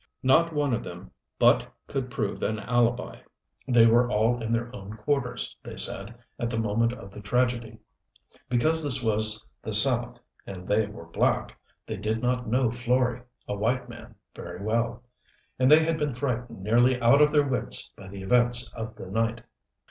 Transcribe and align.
Not 0.23 0.51
one 0.51 0.73
of 0.73 0.83
them 0.83 1.11
but 1.37 1.67
could 1.85 2.09
prove 2.09 2.41
an 2.41 2.59
alibi. 2.59 3.19
They 3.67 3.85
were 3.85 4.09
all 4.09 4.41
in 4.41 4.51
their 4.51 4.75
own 4.75 4.97
quarters, 4.97 5.55
they 5.61 5.77
said, 5.77 6.15
at 6.39 6.49
the 6.49 6.57
moment 6.57 6.91
of 6.93 7.11
the 7.11 7.21
tragedy. 7.21 7.77
Because 8.49 8.83
this 8.83 9.03
was 9.03 9.45
the 9.61 9.75
South 9.75 10.19
and 10.47 10.67
they 10.67 10.87
were 10.87 11.05
black, 11.05 11.55
they 11.85 11.97
did 11.97 12.19
not 12.19 12.47
know 12.47 12.69
Florey, 12.69 13.21
a 13.47 13.53
white 13.55 13.89
man, 13.89 14.15
very 14.33 14.59
well. 14.63 15.03
And 15.59 15.69
they 15.69 15.83
had 15.83 16.01
all 16.01 16.07
been 16.07 16.15
frightened 16.15 16.63
nearly 16.63 16.99
out 16.99 17.21
of 17.21 17.29
their 17.29 17.45
wits 17.45 17.91
by 17.95 18.07
the 18.07 18.23
events 18.23 18.73
of 18.73 18.95
the 18.95 19.05
night. 19.05 19.43